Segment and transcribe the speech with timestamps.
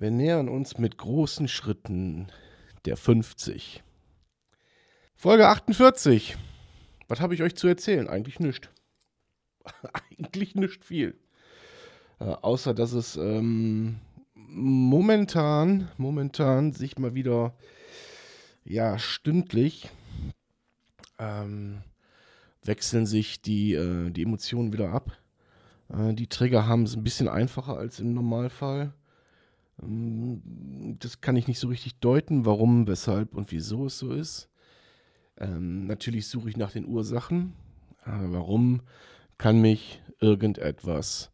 [0.00, 2.28] Wir nähern uns mit großen Schritten
[2.86, 3.82] der 50.
[5.14, 6.38] Folge 48.
[7.06, 8.08] Was habe ich euch zu erzählen?
[8.08, 8.70] Eigentlich nichts.
[9.92, 11.18] Eigentlich nicht viel.
[12.18, 13.98] Äh, außer dass es ähm,
[14.32, 17.54] momentan, momentan sich mal wieder,
[18.64, 19.90] ja, stündlich
[21.18, 21.82] ähm,
[22.64, 25.12] wechseln sich die, äh, die Emotionen wieder ab.
[25.90, 28.94] Äh, die Trigger haben es ein bisschen einfacher als im Normalfall.
[29.82, 34.48] Ähm, das kann ich nicht so richtig deuten, warum, weshalb und wieso es so ist.
[35.38, 37.54] Ähm, natürlich suche ich nach den Ursachen.
[38.04, 38.82] Äh, warum
[39.38, 41.30] kann mich irgendetwas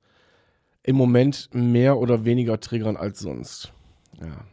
[0.83, 3.73] im Moment mehr oder weniger triggern als sonst?
[4.21, 4.47] Ja.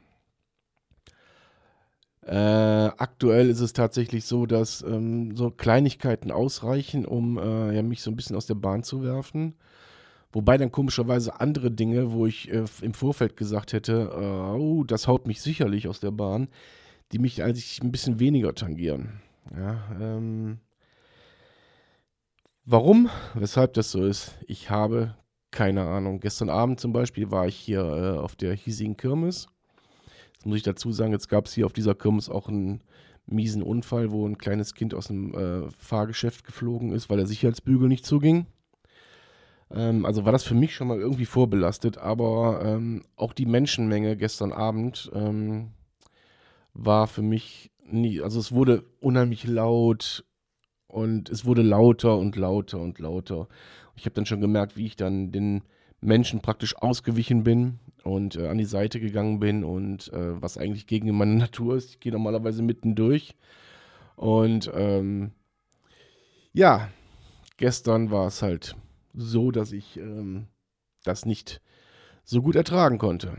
[2.26, 8.02] Äh, aktuell ist es tatsächlich so, dass ähm, so Kleinigkeiten ausreichen, um äh, ja, mich
[8.02, 9.56] so ein bisschen aus der Bahn zu werfen.
[10.34, 15.08] Wobei dann komischerweise andere Dinge, wo ich äh, im Vorfeld gesagt hätte, äh, oh, das
[15.08, 16.50] haut mich sicherlich aus der Bahn,
[17.12, 19.22] die mich eigentlich ein bisschen weniger tangieren.
[19.56, 20.58] Ja, ähm,
[22.66, 25.16] warum, weshalb das so ist, ich habe
[25.54, 26.20] keine Ahnung.
[26.20, 29.48] Gestern Abend zum Beispiel war ich hier äh, auf der hiesigen Kirmes.
[30.34, 32.81] Jetzt muss ich dazu sagen, jetzt gab es hier auf dieser Kirmes auch einen
[33.28, 37.88] miesen Unfall, wo ein kleines Kind aus dem äh, Fahrgeschäft geflogen ist, weil der Sicherheitsbügel
[37.88, 38.48] nicht zuging.
[39.74, 44.16] Ähm, also war das für mich schon mal irgendwie vorbelastet, aber ähm, auch die Menschenmenge
[44.16, 45.72] gestern Abend ähm,
[46.74, 50.26] war für mich nie, also es wurde unheimlich laut
[50.88, 53.48] und es wurde lauter und lauter und lauter.
[53.95, 55.64] Ich habe dann schon gemerkt, wie ich dann den
[56.02, 60.88] Menschen praktisch ausgewichen bin und äh, an die Seite gegangen bin und äh, was eigentlich
[60.88, 61.92] gegen meine Natur ist.
[61.92, 63.36] Ich gehe normalerweise mitten durch.
[64.16, 65.32] Und ähm,
[66.54, 66.89] ja,
[67.58, 68.76] gestern war es halt
[69.14, 70.48] so, dass ich ähm,
[71.04, 71.62] das nicht
[72.24, 73.38] so gut ertragen konnte.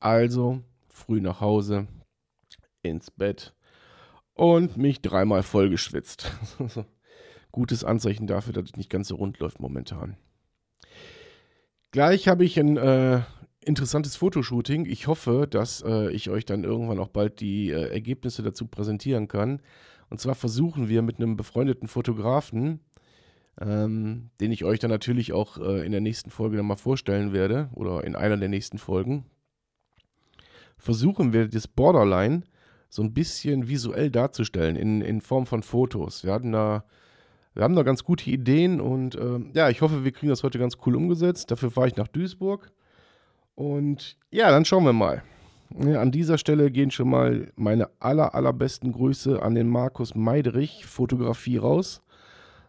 [0.00, 1.86] Also früh nach Hause,
[2.82, 3.54] ins Bett
[4.34, 6.30] und mich dreimal voll geschwitzt.
[7.52, 10.16] Gutes Anzeichen dafür, dass es nicht ganz so rund läuft momentan.
[11.90, 13.22] Gleich habe ich ein äh,
[13.64, 14.84] interessantes Fotoshooting.
[14.84, 19.26] Ich hoffe, dass äh, ich euch dann irgendwann auch bald die äh, Ergebnisse dazu präsentieren
[19.26, 19.62] kann.
[20.10, 22.80] Und zwar versuchen wir mit einem befreundeten Fotografen
[23.60, 27.32] ähm, den ich euch dann natürlich auch äh, in der nächsten Folge dann mal vorstellen
[27.32, 29.24] werde oder in einer der nächsten Folgen,
[30.76, 32.42] versuchen wir das Borderline
[32.88, 36.24] so ein bisschen visuell darzustellen in, in Form von Fotos.
[36.24, 36.84] Wir hatten da,
[37.54, 40.58] wir haben da ganz gute Ideen und äh, ja, ich hoffe, wir kriegen das heute
[40.58, 41.50] ganz cool umgesetzt.
[41.50, 42.72] Dafür fahre ich nach Duisburg.
[43.54, 45.22] Und ja, dann schauen wir mal.
[45.76, 50.86] Ja, an dieser Stelle gehen schon mal meine aller, allerbesten Grüße an den Markus Meiderich
[50.86, 52.00] Fotografie raus.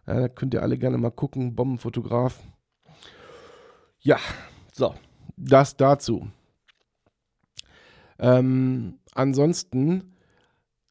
[0.05, 1.55] Da könnt ihr alle gerne mal gucken.
[1.55, 2.39] Bombenfotograf.
[3.99, 4.17] Ja,
[4.73, 4.95] so.
[5.37, 6.29] Das dazu.
[8.17, 10.15] Ähm, ansonsten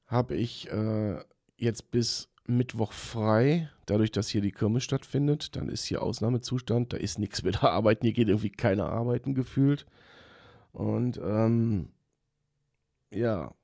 [0.07, 1.19] habe ich äh,
[1.57, 5.55] jetzt bis Mittwoch frei, dadurch, dass hier die Kirmes stattfindet.
[5.55, 6.93] Dann ist hier Ausnahmezustand.
[6.93, 8.07] Da ist nichts mit Arbeiten.
[8.07, 9.87] Hier geht irgendwie keine Arbeiten gefühlt.
[10.73, 11.91] Und ähm,
[13.13, 13.55] ja,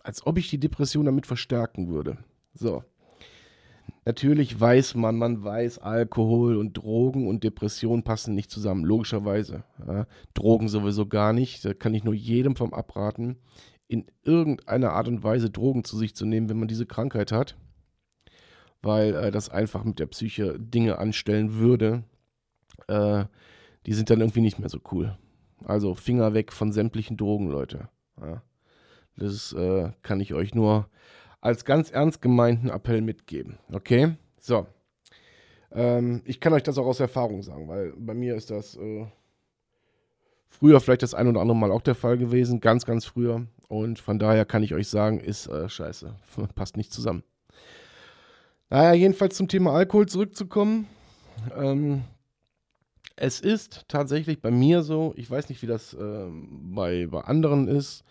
[0.00, 2.18] als ob ich die Depression damit verstärken würde.
[2.54, 2.82] So.
[4.06, 9.64] Natürlich weiß man, man weiß, Alkohol und Drogen und Depression passen nicht zusammen, logischerweise.
[9.86, 13.36] Ja, Drogen sowieso gar nicht, da kann ich nur jedem vom abraten,
[13.88, 17.56] in irgendeiner Art und Weise Drogen zu sich zu nehmen, wenn man diese Krankheit hat,
[18.82, 22.04] weil äh, das einfach mit der Psyche Dinge anstellen würde,
[22.88, 23.24] äh,
[23.86, 25.16] die sind dann irgendwie nicht mehr so cool.
[25.64, 27.88] Also Finger weg von sämtlichen Drogen, Leute.
[28.20, 28.42] Ja,
[29.16, 30.88] das äh, kann ich euch nur
[31.44, 33.58] als ganz ernst gemeinten Appell mitgeben.
[33.70, 34.16] Okay?
[34.40, 34.66] So.
[35.72, 39.06] Ähm, ich kann euch das auch aus Erfahrung sagen, weil bei mir ist das äh,
[40.46, 43.46] früher vielleicht das ein oder andere Mal auch der Fall gewesen, ganz, ganz früher.
[43.68, 46.14] Und von daher kann ich euch sagen, ist äh, scheiße.
[46.54, 47.22] Passt nicht zusammen.
[48.70, 50.86] Naja, jedenfalls zum Thema Alkohol zurückzukommen.
[51.54, 52.04] Ähm,
[53.16, 57.68] es ist tatsächlich bei mir so, ich weiß nicht, wie das äh, bei, bei anderen
[57.68, 58.02] ist,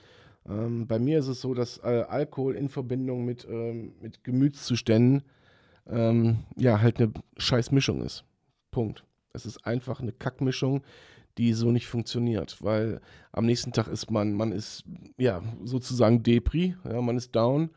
[0.47, 5.23] ähm, bei mir ist es so, dass äh, Alkohol in Verbindung mit, ähm, mit Gemütszuständen
[5.87, 8.25] ähm, ja halt eine scheiß Mischung ist.
[8.71, 9.05] Punkt.
[9.33, 10.83] Es ist einfach eine Kackmischung,
[11.37, 13.01] die so nicht funktioniert, weil
[13.31, 14.83] am nächsten Tag ist man, man ist
[15.17, 17.71] ja sozusagen Depri, ja, man ist down,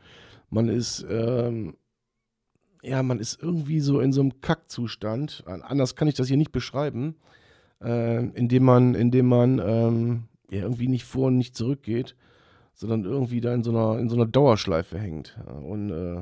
[0.49, 1.75] man ist ähm,
[2.83, 5.43] ja, man ist irgendwie so in so einem Kackzustand.
[5.47, 7.15] Anders kann ich das hier nicht beschreiben,
[7.81, 12.15] äh, indem man, indem man ähm, ja, irgendwie nicht vor und nicht zurückgeht
[12.77, 15.35] sondern irgendwie da in so einer, in so einer Dauerschleife hängt.
[15.63, 16.21] Und äh,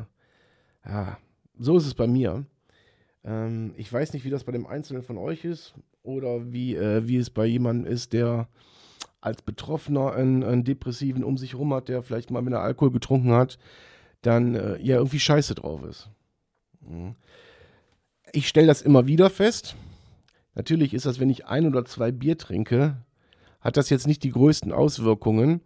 [0.90, 1.18] ja,
[1.60, 2.46] so ist es bei mir.
[3.26, 7.08] Ähm, ich weiß nicht, wie das bei dem Einzelnen von euch ist oder wie, äh,
[7.08, 8.48] wie es bei jemandem ist, der
[9.20, 12.92] als Betroffener einen, einen, Depressiven um sich rum hat, der vielleicht mal, wenn er Alkohol
[12.92, 13.60] getrunken hat,
[14.22, 16.10] dann äh, ja irgendwie scheiße drauf ist.
[16.88, 17.16] Mhm.
[18.32, 19.76] Ich stelle das immer wieder fest.
[20.54, 22.96] Natürlich ist das, wenn ich ein oder zwei Bier trinke,
[23.60, 25.60] hat das jetzt nicht die größten Auswirkungen.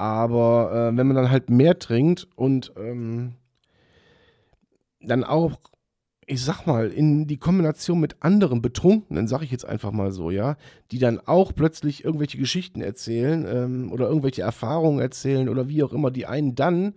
[0.00, 3.34] Aber äh, wenn man dann halt mehr trinkt und ähm,
[5.02, 5.60] dann auch,
[6.24, 10.30] ich sag mal, in die Kombination mit anderen Betrunkenen, sag ich jetzt einfach mal so,
[10.30, 10.56] ja,
[10.90, 15.92] die dann auch plötzlich irgendwelche Geschichten erzählen ähm, oder irgendwelche Erfahrungen erzählen oder wie auch
[15.92, 16.94] immer, die einen dann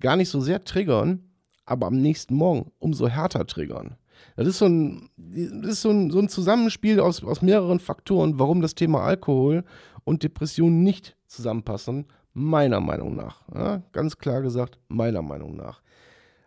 [0.00, 1.22] gar nicht so sehr triggern,
[1.66, 3.94] aber am nächsten Morgen umso härter triggern.
[4.34, 8.40] Das ist so ein, das ist so ein, so ein Zusammenspiel aus, aus mehreren Faktoren,
[8.40, 9.62] warum das Thema Alkohol
[10.02, 12.06] und Depression nicht zusammenpassen
[12.40, 13.42] Meiner Meinung nach.
[13.54, 15.82] Ja, ganz klar gesagt, meiner Meinung nach.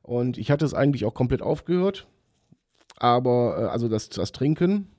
[0.02, 2.08] Und ich hatte es eigentlich auch komplett aufgehört.
[2.98, 4.90] Aber, äh, also das, das Trinken,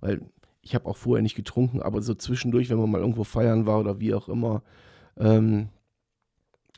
[0.00, 0.20] weil
[0.60, 3.80] ich habe auch vorher nicht getrunken, aber so zwischendurch, wenn man mal irgendwo feiern war
[3.80, 4.62] oder wie auch immer,
[5.16, 5.68] ähm,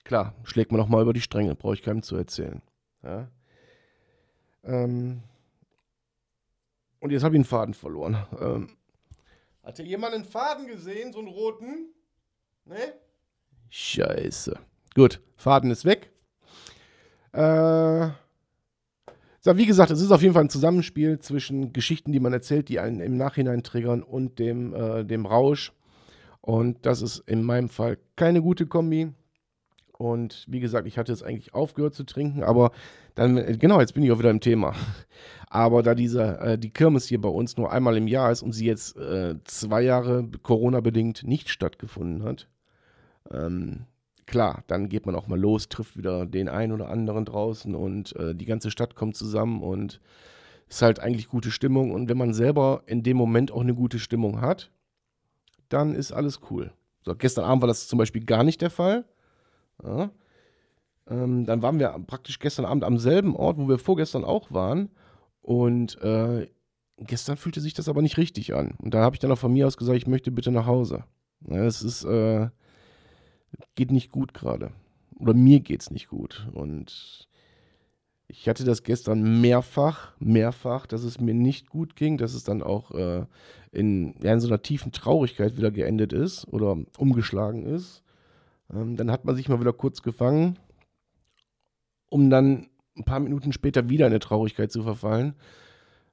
[0.05, 2.63] klar, schlägt man auch mal über die Stränge, brauche ich keinem zu erzählen.
[3.03, 3.29] Ja?
[4.63, 5.23] Ähm,
[7.01, 8.17] und jetzt habe ich einen Faden verloren.
[8.41, 8.71] Ähm,
[9.63, 11.94] hatte jemand einen Faden gesehen, so einen roten?
[12.67, 12.95] Ne?
[13.71, 14.59] Scheiße.
[14.95, 16.13] Gut, Faden ist weg.
[17.33, 18.09] Äh,
[19.45, 22.81] wie gesagt, es ist auf jeden Fall ein Zusammenspiel zwischen Geschichten, die man erzählt, die
[22.81, 25.73] einen im Nachhinein triggern und dem, äh, dem Rausch.
[26.41, 29.13] Und das ist in meinem Fall keine gute Kombi.
[29.97, 32.73] Und wie gesagt, ich hatte jetzt eigentlich aufgehört zu trinken, aber
[33.15, 34.75] dann, genau, jetzt bin ich auch wieder im Thema.
[35.49, 38.51] Aber da diese, äh, die Kirmes hier bei uns nur einmal im Jahr ist und
[38.51, 42.49] sie jetzt äh, zwei Jahre Corona-bedingt nicht stattgefunden hat,
[43.31, 43.85] ähm,
[44.27, 48.17] klar, dann geht man auch mal los, trifft wieder den einen oder anderen draußen und
[48.17, 50.01] äh, die ganze Stadt kommt zusammen und
[50.69, 51.93] ist halt eigentlich gute Stimmung.
[51.93, 54.73] Und wenn man selber in dem Moment auch eine gute Stimmung hat,
[55.69, 56.73] dann ist alles cool.
[57.03, 59.05] So, gestern Abend war das zum Beispiel gar nicht der Fall.
[59.83, 60.11] Ja.
[61.09, 64.91] Ähm, dann waren wir praktisch gestern Abend am selben Ort, wo wir vorgestern auch waren.
[65.43, 66.49] Und äh,
[66.99, 68.75] gestern fühlte sich das aber nicht richtig an.
[68.79, 71.05] Und da habe ich dann auch von mir aus gesagt, ich möchte bitte nach Hause.
[71.49, 72.49] Es ist, äh,
[73.75, 74.73] geht nicht gut gerade.
[75.19, 76.49] Oder mir geht es nicht gut.
[76.53, 77.29] Und
[78.27, 82.63] ich hatte das gestern mehrfach, mehrfach, dass es mir nicht gut ging, dass es dann
[82.63, 83.27] auch äh,
[83.71, 88.03] in, ja, in so einer tiefen Traurigkeit wieder geendet ist oder umgeschlagen ist.
[88.73, 90.59] Ähm, dann hat man sich mal wieder kurz gefangen,
[92.09, 95.35] um dann ein paar Minuten später wieder in eine Traurigkeit zu verfallen.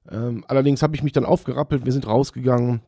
[0.09, 2.81] Ähm, allerdings habe ich mich dann aufgerappelt, wir sind rausgegangen,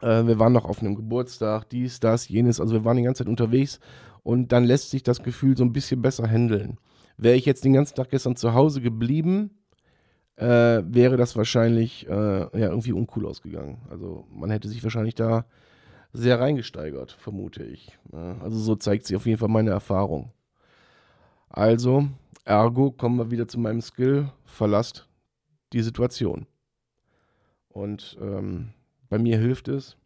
[0.00, 2.60] äh, wir waren noch auf einem Geburtstag, dies, das, jenes.
[2.60, 3.78] Also wir waren die ganze Zeit unterwegs
[4.22, 6.78] und dann lässt sich das Gefühl so ein bisschen besser handeln.
[7.18, 9.50] Wäre ich jetzt den ganzen Tag gestern zu Hause geblieben,
[10.36, 13.82] äh, wäre das wahrscheinlich äh, ja, irgendwie uncool ausgegangen.
[13.90, 15.46] Also man hätte sich wahrscheinlich da
[16.16, 17.98] sehr reingesteigert, vermute ich.
[18.12, 20.32] Also so zeigt sich auf jeden Fall meine Erfahrung.
[21.48, 22.08] Also,
[22.44, 25.08] ergo kommen wir wieder zu meinem Skill, verlasst
[25.72, 26.46] die Situation.
[27.68, 28.70] Und ähm,
[29.08, 29.96] bei mir hilft es.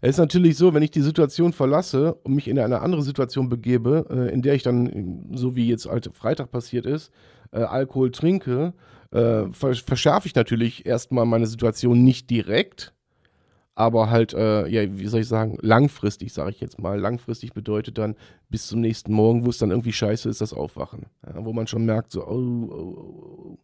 [0.00, 3.48] Es ist natürlich so, wenn ich die Situation verlasse und mich in eine andere Situation
[3.48, 7.12] begebe, äh, in der ich dann, so wie jetzt Freitag passiert ist,
[7.52, 8.74] äh, Alkohol trinke,
[9.12, 12.94] äh, verschärfe ich natürlich erstmal meine Situation nicht direkt,
[13.74, 16.98] aber halt, äh, ja, wie soll ich sagen, langfristig, sage ich jetzt mal.
[16.98, 18.16] Langfristig bedeutet dann
[18.50, 21.06] bis zum nächsten Morgen, wo es dann irgendwie scheiße ist, das Aufwachen.
[21.26, 23.58] Ja, wo man schon merkt, so, oh, oh, oh,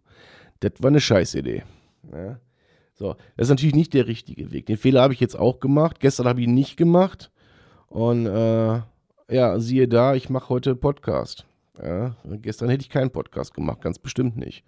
[0.60, 1.62] das war eine Scheißidee.
[2.12, 2.40] Ja.
[2.94, 4.66] So, das ist natürlich nicht der richtige Weg.
[4.66, 6.00] Den Fehler habe ich jetzt auch gemacht.
[6.00, 7.30] Gestern habe ich ihn nicht gemacht.
[7.88, 8.80] Und äh,
[9.30, 11.46] ja, siehe da, ich mache heute Podcast.
[11.80, 14.64] Ja, gestern hätte ich keinen Podcast gemacht, ganz bestimmt nicht.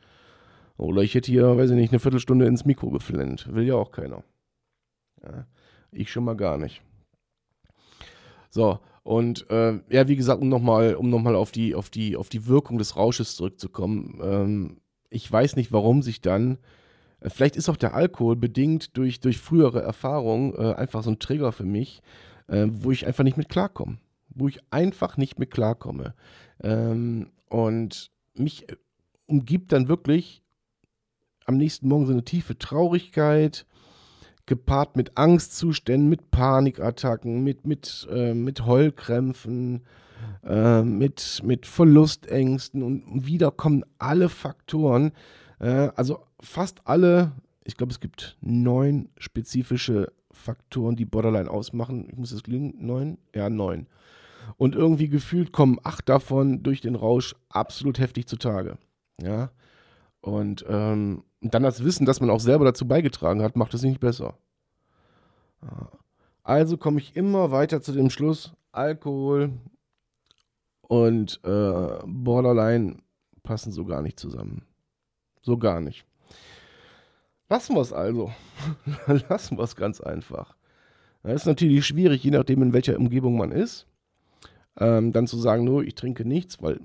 [0.76, 3.52] Oder ich hätte hier, weiß ich nicht, eine Viertelstunde ins Mikro geflennt.
[3.52, 4.22] Will ja auch keiner.
[5.22, 5.46] Ja,
[5.92, 6.82] ich schon mal gar nicht.
[8.50, 12.28] So, und äh, ja, wie gesagt, um nochmal um noch auf, die, auf, die, auf
[12.28, 14.20] die Wirkung des Rausches zurückzukommen.
[14.22, 16.58] Ähm, ich weiß nicht, warum sich dann,
[17.20, 21.18] äh, vielleicht ist auch der Alkohol bedingt durch, durch frühere Erfahrungen äh, einfach so ein
[21.18, 22.02] Trigger für mich,
[22.48, 23.98] äh, wo ich einfach nicht mit klarkomme.
[24.28, 26.14] Wo ich einfach nicht mit klarkomme.
[26.62, 28.76] Ähm, und mich äh,
[29.26, 30.42] umgibt dann wirklich
[31.46, 33.66] am nächsten Morgen so eine tiefe Traurigkeit,
[34.50, 39.82] gepaart mit Angstzuständen, mit Panikattacken, mit, mit, äh, mit Heulkrämpfen,
[40.44, 45.12] äh, mit, mit Verlustängsten und wieder kommen alle Faktoren,
[45.60, 47.30] äh, also fast alle,
[47.62, 52.08] ich glaube, es gibt neun spezifische Faktoren, die Borderline ausmachen.
[52.10, 53.18] Ich muss es gelingen, neun?
[53.32, 53.86] Ja, neun.
[54.56, 58.78] Und irgendwie gefühlt kommen acht davon durch den Rausch absolut heftig zutage.
[59.22, 59.52] Ja.
[60.20, 64.00] Und ähm, dann das Wissen, dass man auch selber dazu beigetragen hat, macht es nicht
[64.00, 64.34] besser.
[66.42, 69.52] Also komme ich immer weiter zu dem Schluss, Alkohol
[70.82, 72.98] und äh, Borderline
[73.42, 74.66] passen so gar nicht zusammen.
[75.42, 76.04] So gar nicht.
[77.48, 78.30] Lassen wir es also.
[79.28, 80.56] Lassen wir es ganz einfach.
[81.22, 83.86] Das ist natürlich schwierig, je nachdem, in welcher Umgebung man ist,
[84.78, 86.80] ähm, dann zu sagen, nur ich trinke nichts, weil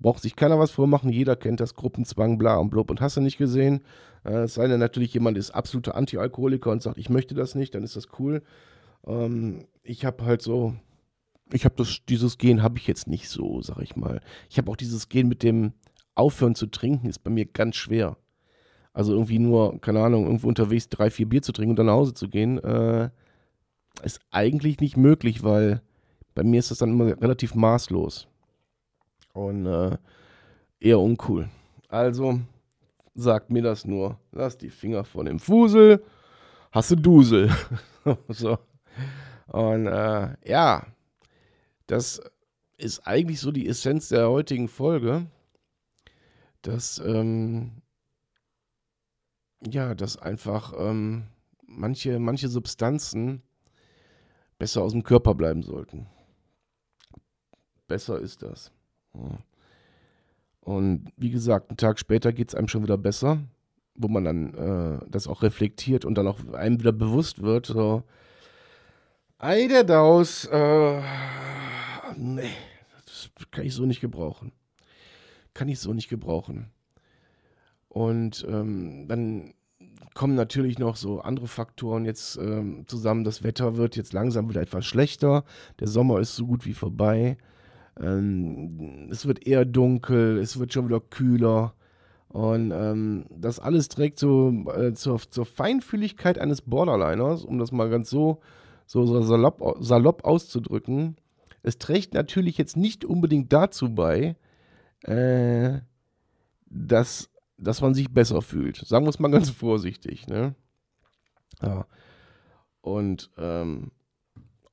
[0.00, 1.10] braucht sich keiner was vormachen.
[1.10, 3.82] Jeder kennt das Gruppenzwang, bla und blub und hast du nicht gesehen.
[4.24, 7.74] Äh, es sei denn natürlich, jemand ist absoluter Anti-Alkoholiker und sagt, ich möchte das nicht,
[7.74, 8.42] dann ist das cool.
[9.06, 10.74] Ähm, ich habe halt so,
[11.52, 14.20] ich habe dieses Gen habe ich jetzt nicht so, sag ich mal.
[14.48, 15.72] Ich habe auch dieses Gen mit dem
[16.14, 18.16] Aufhören zu trinken, ist bei mir ganz schwer.
[18.92, 21.94] Also irgendwie nur, keine Ahnung, irgendwo unterwegs drei, vier Bier zu trinken und dann nach
[21.94, 23.10] Hause zu gehen, äh,
[24.02, 25.82] ist eigentlich nicht möglich, weil
[26.34, 28.28] bei mir ist das dann immer relativ maßlos.
[29.34, 29.98] Und äh,
[30.80, 31.50] eher uncool.
[31.88, 32.40] Also
[33.14, 34.18] sagt mir das nur.
[34.32, 36.02] Lass die Finger von dem Fusel.
[36.72, 37.50] Hast du Dusel.
[38.28, 38.58] so.
[39.48, 40.86] Und äh, ja,
[41.86, 42.20] das
[42.78, 45.26] ist eigentlich so die Essenz der heutigen Folge,
[46.62, 47.82] dass ähm,
[49.66, 51.28] ja, dass einfach ähm,
[51.66, 53.42] manche, manche Substanzen
[54.58, 56.06] besser aus dem Körper bleiben sollten.
[57.86, 58.73] Besser ist das.
[60.60, 63.38] Und wie gesagt, einen Tag später geht es einem schon wieder besser,
[63.94, 68.02] wo man dann äh, das auch reflektiert und dann auch einem wieder bewusst wird, so,
[69.38, 71.00] ei der Daus, äh,
[72.16, 72.50] nee,
[73.04, 74.52] das kann ich so nicht gebrauchen.
[75.52, 76.70] Kann ich so nicht gebrauchen.
[77.88, 79.54] Und ähm, dann
[80.14, 83.24] kommen natürlich noch so andere Faktoren jetzt ähm, zusammen.
[83.24, 85.44] Das Wetter wird jetzt langsam wieder etwas schlechter.
[85.78, 87.36] Der Sommer ist so gut wie vorbei.
[88.00, 91.74] Ähm, es wird eher dunkel, es wird schon wieder kühler.
[92.28, 97.88] Und ähm, das alles trägt so, äh, zur, zur, Feinfühligkeit eines Borderliners, um das mal
[97.88, 98.40] ganz so,
[98.86, 101.16] so, so salopp, salopp, auszudrücken.
[101.62, 104.36] Es trägt natürlich jetzt nicht unbedingt dazu bei,
[105.02, 105.78] äh,
[106.66, 108.78] dass, dass man sich besser fühlt.
[108.78, 110.26] Sagen wir es mal ganz vorsichtig.
[110.26, 110.56] Ne?
[111.62, 111.86] Ja.
[112.80, 113.92] Und ähm,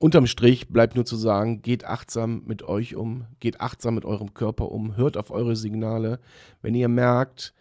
[0.02, 4.34] unterm Strich bleibt nur zu sagen, geht achtsam mit euch um, geht achtsam mit eurem
[4.34, 6.20] Körper um, hört auf eure Signale.
[6.64, 7.54] Wenn ihr merkt,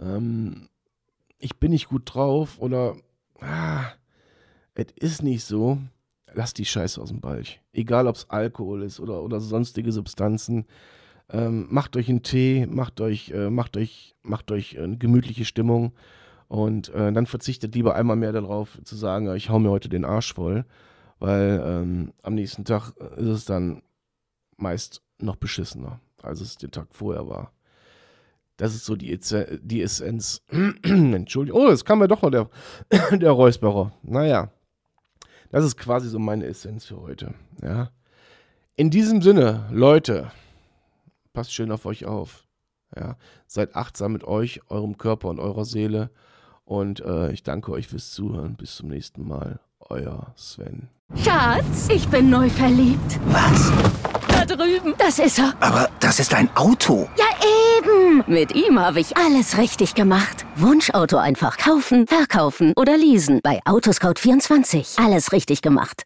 [0.00, 0.68] ähm,
[1.38, 2.96] ich bin nicht gut drauf oder
[3.40, 3.84] ah,
[4.74, 5.78] es ist nicht so,
[6.32, 7.60] lasst die Scheiße aus dem Balch.
[7.74, 10.64] Egal, ob es Alkohol ist oder, oder sonstige Substanzen.
[11.28, 15.92] Ähm, macht euch einen Tee, macht euch, äh, macht euch, macht euch eine gemütliche Stimmung
[16.48, 20.06] und äh, dann verzichtet lieber einmal mehr darauf zu sagen, ich hau mir heute den
[20.06, 20.64] Arsch voll
[21.22, 23.80] weil ähm, am nächsten Tag ist es dann
[24.56, 27.52] meist noch beschissener, als es den Tag vorher war.
[28.56, 29.16] Das ist so die,
[29.62, 30.42] die Essenz.
[30.82, 31.60] Entschuldigung.
[31.60, 32.50] Oh, jetzt kam ja doch noch der,
[33.12, 33.92] der Räusperer.
[34.02, 34.50] Naja,
[35.50, 37.34] das ist quasi so meine Essenz für heute.
[37.62, 37.92] Ja.
[38.74, 40.32] In diesem Sinne, Leute,
[41.32, 42.48] passt schön auf euch auf.
[42.96, 46.10] Ja, seid achtsam mit euch, eurem Körper und eurer Seele.
[46.64, 48.56] Und äh, ich danke euch fürs Zuhören.
[48.56, 49.60] Bis zum nächsten Mal.
[49.90, 50.88] Euer Sven.
[51.22, 53.18] Schatz, ich bin neu verliebt.
[53.26, 53.70] Was?
[54.28, 54.94] Da drüben.
[54.98, 55.52] Das ist er.
[55.60, 57.08] Aber das ist ein Auto.
[57.18, 57.24] Ja,
[57.78, 58.24] eben.
[58.26, 60.46] Mit ihm habe ich alles richtig gemacht.
[60.56, 63.40] Wunschauto einfach kaufen, verkaufen oder leasen.
[63.42, 65.04] Bei Autoscout24.
[65.04, 66.00] Alles richtig gemacht.